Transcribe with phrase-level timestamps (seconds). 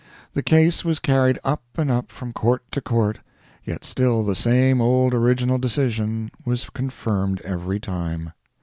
[0.33, 3.19] The case was carried up and up from court to court,
[3.63, 8.33] yet still the same old original decision was confirmed every time.